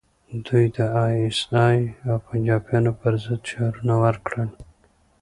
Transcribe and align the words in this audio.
دوی 0.45 0.65
د 0.75 0.77
ای 1.03 1.13
ایس 1.23 1.39
ای 1.65 1.79
او 2.07 2.17
پنجابیانو 2.27 2.91
پر 2.99 3.13
ضد 3.23 3.41
شعارونه 3.49 3.95
ورکړل 4.03 4.49